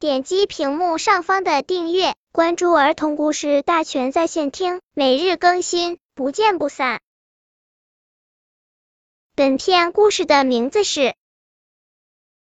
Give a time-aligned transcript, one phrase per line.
[0.00, 7.00] 点击屏幕上方的订阅，关注儿童故事大全在线听，每日更新，不见不散。
[9.34, 11.00] 本片故事的名字是《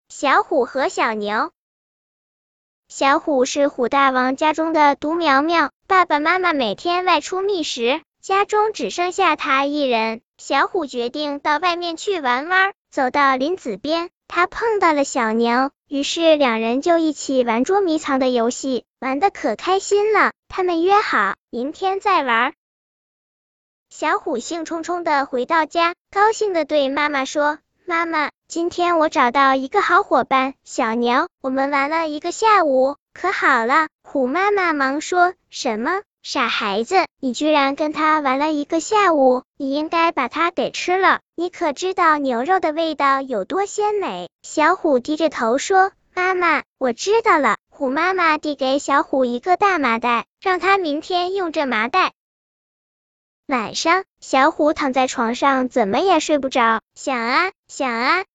[0.07, 1.35] 小虎和小牛》。
[2.89, 10.21] 小虎是虎大王家中的独苗苗，爸爸妈妈每天外出觅食，家中只剩下他一人。
[10.37, 14.12] 小虎决定到外面去玩玩，走到林子边。
[14.28, 20.34] 他碰到了小牛，于是两人就一起玩捉迷藏的游戏，玩的可开心了。
[20.49, 22.53] 他们约好明天再玩。
[23.89, 41.22] 小虎兴冲冲的回到家，高兴的对妈妈说：“妈妈，今天我找到一个好伙伴，小牛，我们玩了一个下午，可好了。”虎妈妈忙说：“什么？”傻孩子，你居然跟他玩了一个下午，你应该把它给吃了。
[41.36, 44.27] 你可知道牛肉的味道有多鲜美？
[44.41, 52.11] 小虎低着头说：“妈妈，我知道了。”虎妈妈递给小虎一个大麻袋，让他明天用这麻袋。
[53.47, 58.25] 晚上，小虎躺在床上，怎么也睡不着，想啊想啊。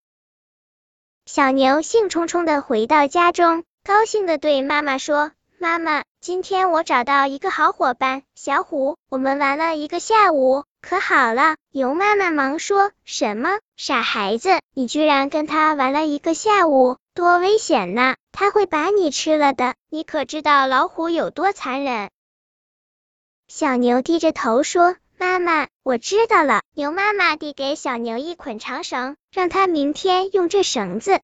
[1.26, 5.30] 小牛兴冲冲的回到家中，高兴的对妈妈说。
[5.62, 11.54] 妈妈，今天我找到一个好伙伴，小虎，我们玩了一个下午，可好了。
[11.70, 13.60] 牛妈妈忙说：“什么？
[13.76, 18.16] 傻孩子，你居然跟他玩了一个下午，多危险呐！
[18.32, 19.76] 他会把你吃了的。
[19.88, 22.10] 你可知道老虎有多残忍？”
[23.46, 31.20] 小牛低着头说：“妈妈，我知道了。”牛妈妈递给小牛一捆长绳，让他明天用这绳子。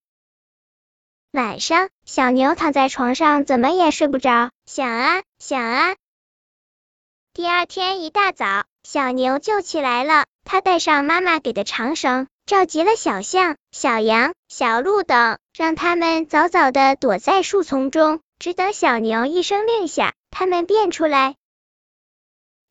[1.31, 5.95] 晚上，小牛躺在床上，怎么也睡不着，想啊想啊。
[7.35, 21.37] 第二天一大早，小牛就起来了，他带上妈妈给的长绳，召集了小象、小羊、小鹿等，让他们早早的躲在树丛中，只等小牛一声令下，他们便出来。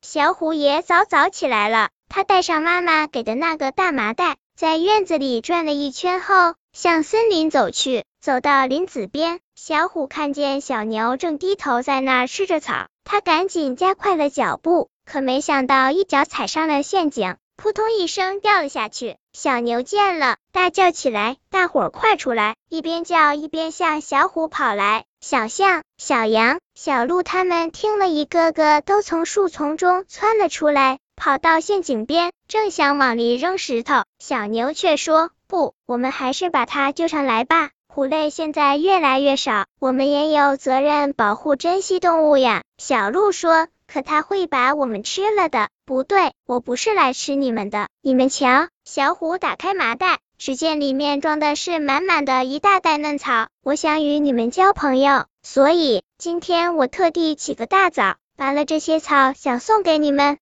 [0.02, 8.04] 小虎也早早起来了，他带上妈妈给的那个大麻袋，在院子里转了一圈后，向森林走去。
[8.20, 19.16] 走到林子边，小虎看见小牛正低头在那儿吃着草，他赶紧加快了脚步，可没想到一脚踩上了陷阱，扑通一声掉了下去。
[19.32, 25.04] 小牛见了，大叫起来：“大伙儿快出来！”一边叫一边向小虎跑来。
[25.20, 42.62] 小象、小羊、小鹿他们听了一个个都从树丛中窜了出来，跑到陷阱边，正想往里扔石头，小牛却说：“不，我们还是把它救上来吧。”虎类现在越来越少，我们也有责任保护珍稀动物呀。
[42.76, 47.88] 小鹿说：“可它会把我们吃了的。”不对，我不是来吃你们的。
[48.02, 53.48] 你们瞧，小虎打开麻袋，只见里面装的是满满的一大袋嫩草。
[53.64, 60.38] 我想与你们交朋友，所以今天我特地起个大早，拔了这些草，想送给你们。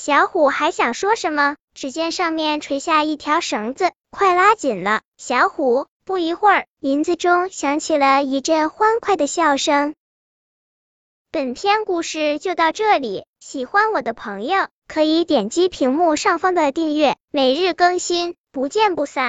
[0.00, 5.00] 小虎还想说什么，只见上面垂下一条绳子，快拉紧了。
[5.16, 5.88] 小虎。
[6.04, 9.94] 不一会儿，林子中响起了一阵欢快的笑声。
[11.32, 19.26] 本篇故事就到这里，喜欢我的朋友可以点击屏幕上方的订阅，每日更新，不见不散。